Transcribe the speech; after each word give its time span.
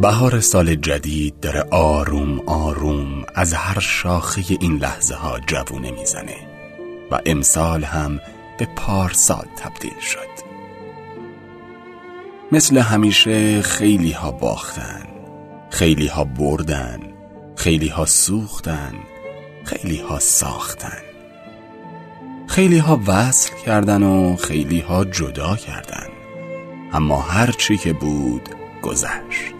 بهار 0.00 0.40
سال 0.40 0.74
جدید 0.74 1.40
داره 1.40 1.64
آروم 1.70 2.40
آروم 2.46 3.24
از 3.34 3.54
هر 3.54 3.80
شاخه 3.80 4.42
این 4.60 4.76
لحظه 4.76 5.14
ها 5.14 5.40
جوونه 5.46 5.90
می‌زنه 5.90 6.36
و 7.10 7.20
امسال 7.26 7.84
هم 7.84 8.20
به 8.58 8.68
پارسال 8.76 9.44
تبدیل 9.56 10.00
شد. 10.00 10.48
مثل 12.52 12.78
همیشه 12.78 13.62
خیلی 13.62 14.12
ها 14.12 14.30
باختن 14.30 15.06
خیلی 15.70 16.06
ها 16.06 16.24
بردن 16.24 17.00
خیلی 17.56 17.88
ها 17.88 18.06
سوختن 18.06 18.94
خیلی 19.64 20.00
ها 20.00 20.18
ساختن. 20.18 21.02
خیلی 22.46 22.78
ها 22.78 23.00
وصل 23.06 23.50
کردن 23.66 24.02
و 24.02 24.36
خیلی 24.36 24.80
ها 24.80 25.04
جدا 25.04 25.56
کردن. 25.56 26.06
اما 26.92 27.20
هر 27.20 27.50
چی 27.50 27.76
که 27.76 27.92
بود 27.92 28.48
گذشت. 28.82 29.57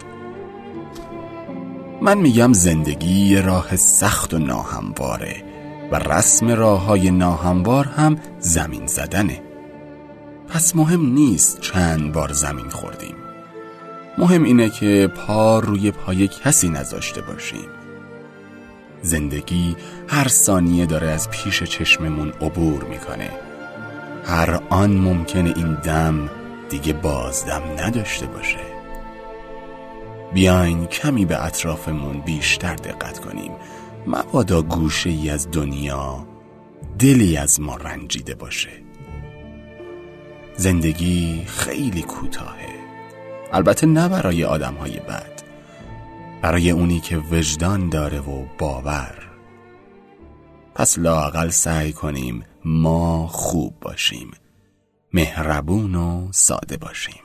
من 2.01 2.17
میگم 2.17 2.53
زندگی 2.53 3.27
یه 3.27 3.41
راه 3.41 3.75
سخت 3.75 4.33
و 4.33 4.39
ناهمواره 4.39 5.43
و 5.91 5.99
رسم 5.99 6.49
راه 6.49 6.85
های 6.85 7.11
ناهموار 7.11 7.85
هم 7.85 8.17
زمین 8.39 8.87
زدنه. 8.87 9.41
پس 10.47 10.75
مهم 10.75 11.13
نیست 11.13 11.61
چند 11.61 12.11
بار 12.11 12.31
زمین 12.31 12.69
خوردیم. 12.69 13.15
مهم 14.17 14.43
اینه 14.43 14.69
که 14.69 15.11
پا 15.15 15.59
روی 15.59 15.91
پای 15.91 16.27
کسی 16.27 16.69
نذاشته 16.69 17.21
باشیم. 17.21 17.69
زندگی 19.01 19.75
هر 20.07 20.27
ثانیه 20.27 20.85
داره 20.85 21.07
از 21.07 21.29
پیش 21.29 21.63
چشممون 21.63 22.33
عبور 22.41 22.83
می‌کنه. 22.83 23.29
هر 24.25 24.59
آن 24.69 24.97
ممکنه 24.97 25.53
این 25.55 25.73
دم 25.73 26.29
دیگه 26.69 26.93
بازدم 26.93 27.61
نداشته 27.77 28.25
باشه. 28.25 28.78
بیاین 30.33 30.85
کمی 30.85 31.25
به 31.25 31.45
اطرافمون 31.45 32.21
بیشتر 32.21 32.75
دقت 32.75 33.19
کنیم. 33.19 33.51
مبادا 34.07 34.61
گوشه 34.61 35.09
ای 35.09 35.29
از 35.29 35.51
دنیا 35.51 36.27
دلی 36.99 37.37
از 37.37 37.61
ما 37.61 37.75
رنجیده 37.75 38.35
باشه. 38.35 38.69
زندگی 40.55 41.43
خیلی 41.47 42.01
کوتاهه. 42.01 42.79
البته 43.53 43.87
نه 43.87 44.09
برای 44.09 44.43
آدم 44.43 44.73
های 44.73 44.99
بد. 44.99 45.41
برای 46.41 46.71
اونی 46.71 46.99
که 46.99 47.17
وجدان 47.17 47.89
داره 47.89 48.19
و 48.19 48.45
باور. 48.57 49.15
پس 50.75 50.99
لاقل 50.99 51.49
سعی 51.49 51.93
کنیم 51.93 52.43
ما 52.65 53.27
خوب 53.27 53.79
باشیم. 53.81 54.31
مهربون 55.13 55.95
و 55.95 56.27
ساده 56.31 56.77
باشیم. 56.77 57.23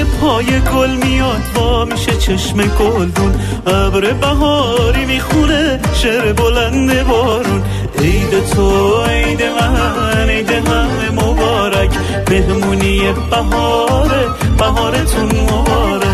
صدای 0.00 0.04
پای 0.20 0.60
گل 0.60 0.90
میاد 0.90 1.42
با 1.54 1.84
میشه 1.84 2.16
چشم 2.16 2.56
گلدون. 2.56 3.34
ابر 3.66 4.12
بهاری 4.12 5.04
می‌خونه 5.04 5.80
شعر 5.94 6.32
بلند 6.32 7.06
بارون 7.06 7.62
عید 7.98 8.46
تو 8.54 9.02
عید 9.02 9.42
من 9.42 10.28
عید 10.28 10.50
همه 10.50 11.10
مبارک. 11.10 11.90
بهمونی 12.26 13.00
بهاره 13.30 14.28
بهارتون 14.58 15.24
مبارک. 15.24 16.09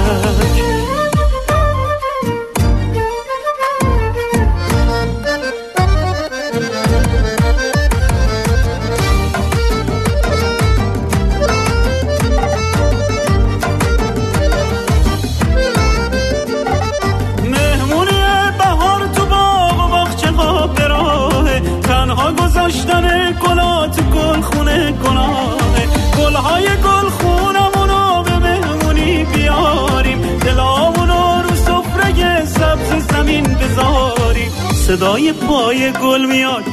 گذاشتن 22.67 23.33
گلا 23.33 23.87
تو 23.87 24.03
گل 24.03 24.41
خونه 24.41 24.93
گناهه 24.93 25.87
گلهای 26.19 26.65
گل 26.65 27.09
خونمونو 27.09 28.23
به 28.23 28.39
مهمونی 28.39 29.25
بیاریم. 29.25 30.39
دلامونو 30.45 31.43
رو 31.43 31.57
سفره 31.57 32.45
سبز 32.45 33.07
زمین 33.11 33.45
بذاریم. 33.45 34.51
صدای 34.87 35.33
پای 35.33 35.93
گل 35.93 36.25
میاد 36.25 36.65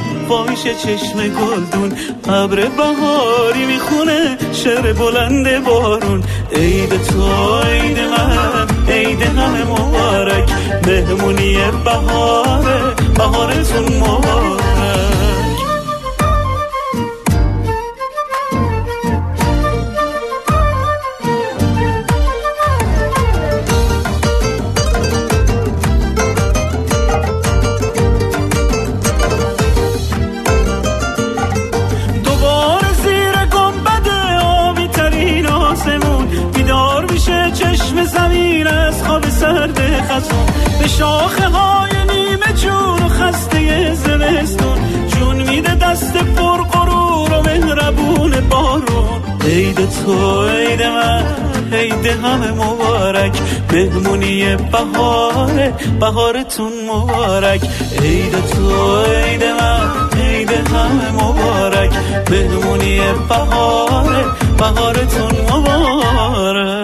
میشه 0.50 0.74
چشم 0.74 1.18
گلدون. 1.18 1.92
ابر 2.28 2.56
بهاری 2.56 3.66
می‌خونه 3.66 4.36
شعر 4.52 4.92
بلند 4.92 5.64
بارون. 5.64 6.22
عید 6.52 7.02
تو 7.02 7.58
عید 7.60 7.98
من 7.98 8.66
عید 8.88 9.22
همه 9.22 9.64
مبارک. 9.64 10.50
مهمونی 10.86 11.56
بهاره 11.84 12.43
خزون 40.14 40.46
به 40.80 40.88
شاخه 40.88 41.48
های 41.48 41.90
نیمه 42.10 42.52
جون 42.62 43.02
و 43.02 43.08
خسته 43.08 43.94
زمستون. 43.94 44.78
جون 45.08 45.36
میده 45.36 45.74
دست 45.74 46.16
پر 46.16 46.62
قرور 46.62 47.32
و 47.32 47.42
مهربون 47.42 48.48
بارون. 48.50 49.22
عید 49.44 49.76
تو 49.76 50.46
عید 50.48 50.82
من 50.82 51.24
عید 51.72 52.06
همه 52.06 52.52
مبارک. 52.52 53.32
مهمونی 53.72 54.56
بهاره 54.56 55.74
بهارتون 56.00 56.72
مبارک. 56.90 57.60
عید 58.02 58.32
تو 58.32 59.02
عید 59.04 59.44
من 59.44 60.20
عید 60.20 60.50
همه 60.50 61.12
مبارک. 61.12 61.90
مهمونی 62.30 63.00
بهاره 63.28 64.24
بهارتون 64.58 65.32
مبارک. 65.52 66.83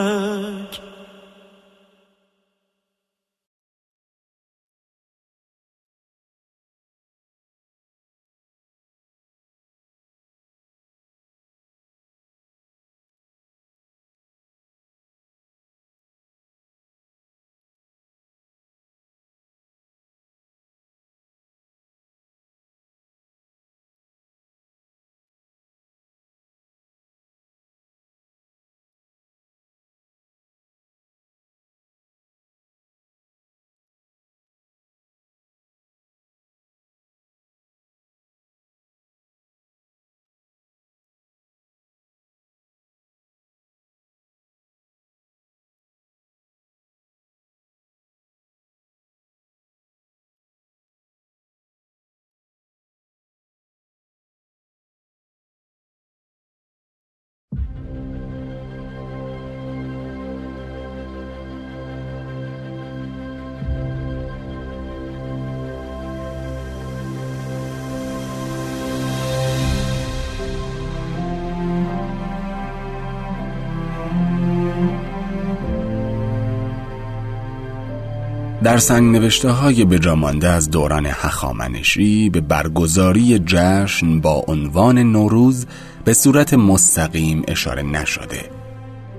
در 78.70 78.78
سنگ 78.78 79.16
نوشته 79.16 79.50
های 79.50 79.84
بجامانده 79.84 80.48
از 80.48 80.70
دوران 80.70 81.06
هخامنشی 81.06 82.30
به 82.30 82.40
برگزاری 82.40 83.38
جشن 83.38 84.20
با 84.20 84.44
عنوان 84.48 84.98
نوروز 84.98 85.66
به 86.04 86.14
صورت 86.14 86.54
مستقیم 86.54 87.42
اشاره 87.48 87.82
نشده. 87.82 88.50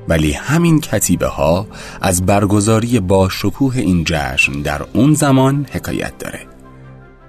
ولی 0.08 0.32
همین 0.32 0.80
کتیبه 0.82 1.28
ها 1.28 1.68
از 2.02 2.26
برگزاری 2.26 3.00
با 3.00 3.30
شکوه 3.30 3.78
این 3.78 4.04
جشن 4.08 4.62
در 4.62 4.82
اون 4.94 5.14
زمان 5.14 5.66
حکایت 5.72 6.18
داره. 6.18 6.40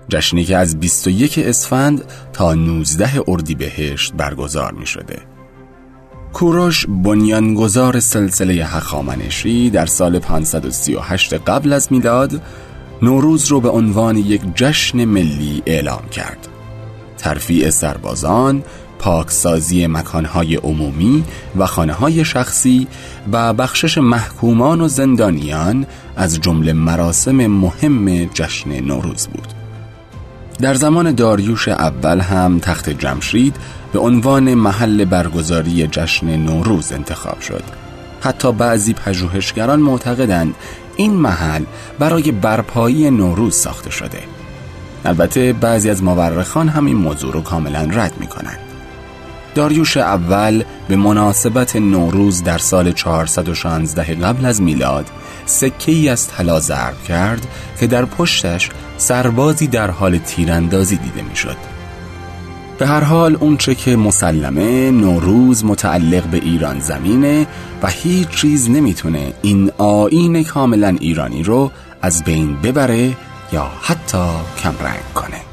جشنی 0.08 0.44
که 0.44 0.56
از 0.56 0.80
21 0.80 1.38
اسفند 1.38 2.04
تا 2.32 2.54
19 2.54 3.22
اردیبهشت 3.28 4.12
برگزار 4.12 4.72
می 4.72 4.86
شده 4.86 5.31
کوروش 6.32 6.86
بنیانگذار 6.88 8.00
سلسله 8.00 8.64
هخامنشی 8.64 9.70
در 9.70 9.86
سال 9.86 10.18
538 10.18 11.34
قبل 11.34 11.72
از 11.72 11.92
میلاد 11.92 12.42
نوروز 13.02 13.46
رو 13.46 13.60
به 13.60 13.68
عنوان 13.68 14.16
یک 14.16 14.40
جشن 14.54 15.04
ملی 15.04 15.62
اعلام 15.66 16.08
کرد. 16.10 16.48
ترفیع 17.18 17.70
سربازان، 17.70 18.62
پاکسازی 18.98 19.86
مکانهای 19.86 20.56
عمومی 20.56 21.24
و 21.56 21.66
خانه 21.66 21.92
های 21.92 22.24
شخصی 22.24 22.86
و 23.32 23.52
بخشش 23.52 23.98
محکومان 23.98 24.80
و 24.80 24.88
زندانیان 24.88 25.86
از 26.16 26.40
جمله 26.40 26.72
مراسم 26.72 27.46
مهم 27.46 28.24
جشن 28.24 28.80
نوروز 28.80 29.26
بود. 29.26 29.48
در 30.60 30.74
زمان 30.74 31.12
داریوش 31.12 31.68
اول 31.68 32.20
هم 32.20 32.58
تخت 32.58 32.90
جمشید 32.90 33.56
به 33.92 33.98
عنوان 33.98 34.54
محل 34.54 35.04
برگزاری 35.04 35.86
جشن 35.86 36.36
نوروز 36.36 36.92
انتخاب 36.92 37.40
شد. 37.40 37.64
حتی 38.20 38.52
بعضی 38.52 38.92
پژوهشگران 38.92 39.80
معتقدند 39.80 40.54
این 40.96 41.12
محل 41.12 41.64
برای 41.98 42.32
برپایی 42.32 43.10
نوروز 43.10 43.54
ساخته 43.54 43.90
شده. 43.90 44.22
البته 45.04 45.52
بعضی 45.52 45.90
از 45.90 46.02
مورخان 46.02 46.68
هم 46.68 46.86
این 46.86 46.96
موضوع 46.96 47.32
رو 47.32 47.40
کاملا 47.40 47.80
رد 47.80 48.12
می 48.20 48.26
کنند 48.26 48.58
داریوش 49.54 49.96
اول 49.96 50.64
به 50.88 50.96
مناسبت 50.96 51.76
نوروز 51.76 52.42
در 52.42 52.58
سال 52.58 52.92
416 52.92 54.14
قبل 54.14 54.44
از 54.44 54.62
میلاد 54.62 55.10
سکه 55.46 55.92
ای 55.92 56.08
از 56.08 56.28
طلا 56.28 56.60
ضرب 56.60 57.02
کرد 57.02 57.46
که 57.80 57.86
در 57.86 58.04
پشتش 58.04 58.70
سربازی 58.96 59.66
در 59.66 59.90
حال 59.90 60.18
تیراندازی 60.18 60.96
دیده 60.96 61.22
می‌شد. 61.22 61.71
به 62.82 62.88
هر 62.88 63.04
حال 63.04 63.36
اونچه 63.36 63.74
که 63.74 63.96
مسلمه 63.96 64.90
نوروز 64.90 65.64
متعلق 65.64 66.22
به 66.24 66.36
ایران 66.36 66.80
زمینه 66.80 67.46
و 67.82 67.86
هیچ 67.86 68.28
چیز 68.28 68.70
نمی‌تونه 68.70 69.32
این 69.42 69.70
آین 69.78 70.44
کاملا 70.44 70.96
ایرانی 71.00 71.42
رو 71.42 71.70
از 72.02 72.24
بین 72.24 72.56
ببره 72.62 73.16
یا 73.52 73.70
حتی 73.82 74.24
کمرنگ 74.58 75.12
کنه. 75.14 75.51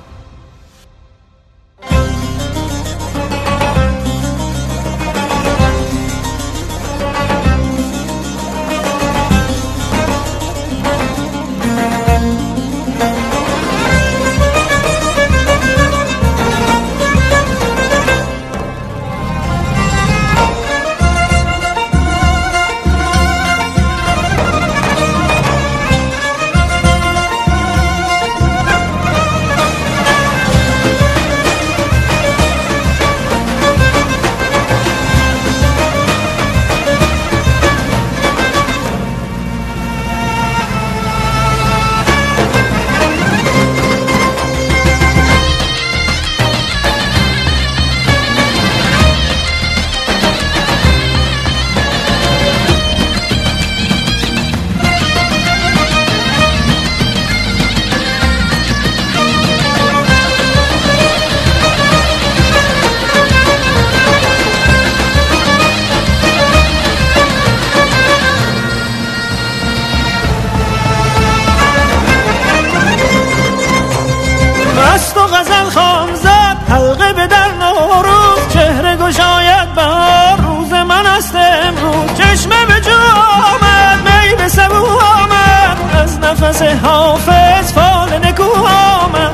نفس 86.42 86.62
حافظ 86.62 87.74
فال 87.74 88.10
نکو 88.24 88.44
آمد. 88.44 89.34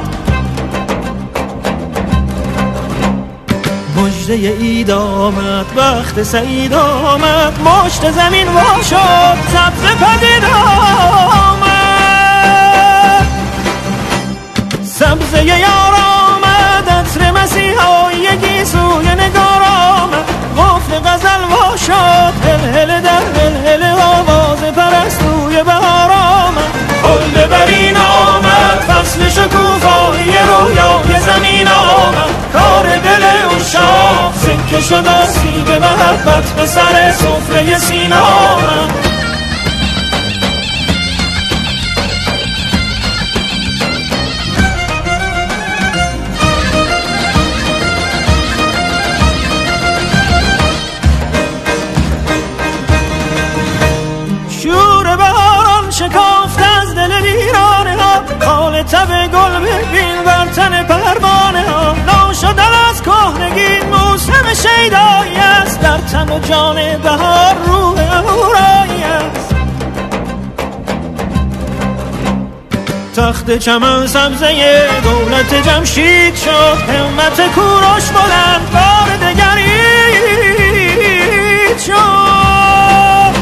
مجده 3.98 4.34
اید 4.34 4.92
آمد 4.92 5.66
وقت 5.76 6.24
سعید 6.24 6.74
آمد 6.74 7.60
مشت 7.60 8.12
زمین 8.12 8.48
وا 8.48 8.82
شد 8.82 9.38
سبز 9.54 9.84
پدید 9.84 10.46
آمد. 10.46 11.66
سبزه 14.84 15.46
یار 15.46 15.96
آمد 16.28 16.90
عطر 16.90 17.32
شد 34.90 35.08
آسیب 35.08 35.70
محبت 35.70 36.54
به 36.54 36.66
سر 36.66 37.12
سفره 37.12 37.78
سینا 37.78 38.58
جان 66.50 66.98
بهار 66.98 67.56
روح 67.66 68.00
اهورایی 68.00 69.04
است. 69.04 69.56
تخت 73.16 73.58
چمن 73.58 74.08
سبزه 74.08 74.88
دولت 75.04 75.68
جمشید 75.68 76.36
شد 76.36 76.78
همت 76.90 77.54
کوروش 77.56 78.10
بلند 78.10 78.72
بار 78.74 79.18
دگرید 79.32 80.26
شد. 81.80 83.36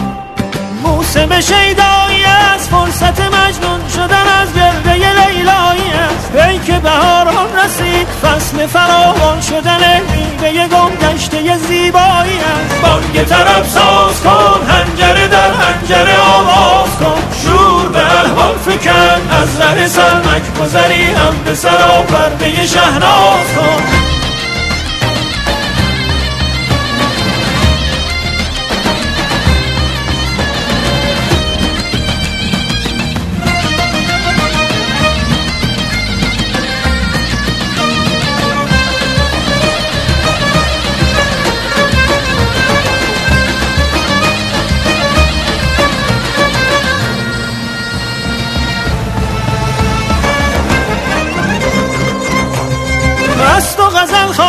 موسم 0.84 1.42
شیدایی 1.42 2.24
است 2.24 2.70
فرصت 2.70 3.22
مجنون 3.22 3.90
شدن 3.96 4.28
از 4.42 4.54
گرده 4.54 4.94
لیلایی 4.94 5.92
است. 5.92 6.36
ای 6.36 6.60
که 6.60 6.74
رسید 6.74 7.43
فصل 8.34 8.68
فراوان 8.68 9.42
شدن 9.42 10.02
میوه 10.02 10.68
گم 10.68 10.96
گشته 10.96 11.58
زیبایی 11.58 12.40
است. 12.40 12.82
بانگ 12.82 13.24
طرف 13.24 13.70
ساز 13.70 14.22
کن 14.22 14.68
هنجره 14.68 15.28
در 15.28 15.52
هنجره 15.52 16.18
آواز 16.20 16.90
کن. 17.00 17.22
شور 17.44 17.88
به 17.88 18.20
الهان 18.20 18.58
فکن 18.58 19.22
از 19.42 19.62
ره 19.62 19.88
سرمک 19.88 20.44
گذری 20.62 21.04
هم 21.04 21.38
به 21.46 21.56
سرا 21.56 22.02
پرده 22.02 22.66
شهناز 22.66 23.48
کن. 23.56 24.13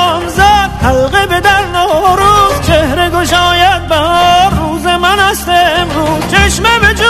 خان 0.04 0.28
زد 0.28 0.70
حلقه 0.82 1.26
به 1.26 1.40
در 1.40 1.64
نوروز. 1.74 2.66
چهره 2.66 3.10
گشاید 3.10 3.88
بهار 3.88 4.50
روز 4.50 4.86
من 4.86 5.18
است 5.18 5.48
امروز. 5.48 6.22
چشمه 6.32 6.78
به 6.78 6.94
جو 6.94 7.04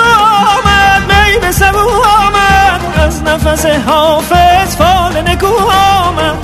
آمد 0.55 1.03
می 1.09 1.39
به 1.41 1.53
سبو 1.53 1.89
آمد. 2.19 2.81
از 3.07 3.23
نفس 3.23 3.67
حافظ 3.67 4.77
فال 4.77 5.23
نکو 5.29 5.47
آمد. 6.07 6.35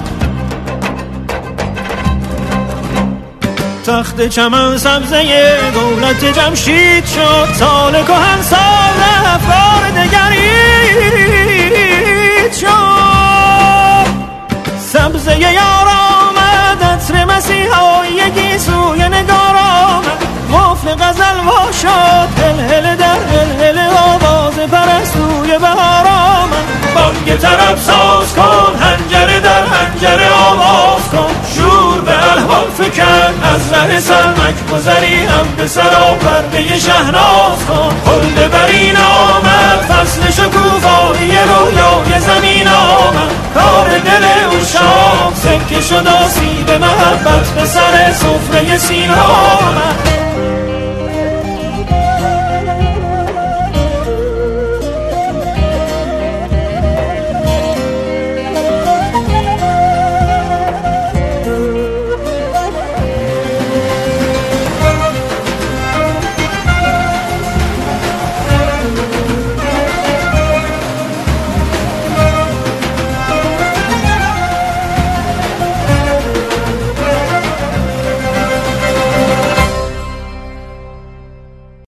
تخت 3.86 4.28
چمن 4.28 4.78
سبزه 4.78 5.56
دولت 5.74 6.24
جمشید 6.24 7.06
شد. 7.06 7.48
سال 7.58 7.92
کهن 7.92 8.42
سال 8.42 9.00
افکار 9.34 9.90
دگرید 9.90 10.59
طرف 27.70 27.82
ساز 27.82 28.34
کن 28.34 28.74
هنجره 28.80 29.40
در 29.40 29.64
هنجره 29.64 30.30
آواز 30.30 31.02
کن. 31.12 31.34
شور 31.54 32.00
به 32.00 32.32
الهام 32.32 32.70
فکر 32.78 33.02
از 33.54 33.72
ره 33.72 34.00
سرمک 34.00 34.54
گذری 34.72 35.24
هم 35.24 35.46
به 35.56 35.66
سرا 35.66 36.14
پرده 36.20 36.78
شهناز 36.78 37.66
کن. 37.68 37.94
خلد 38.04 38.50
برین 38.50 38.96
آمد 38.96 39.80
فصل 39.88 40.30
شکوفایی 40.30 41.30
رویای 41.30 42.20
زمین 42.20 42.68
آمد. 42.68 43.30
کار 43.54 43.88
دل 43.98 44.24
او 44.50 44.64
شام 44.64 45.34
سکه 45.34 45.80
شد 45.80 46.08
آسیب 46.08 46.70
محبت 46.70 47.48
به 47.48 47.64
سر 47.64 48.12
سفره 48.12 48.78
سینا 48.78 49.24
آمد. 49.24 50.69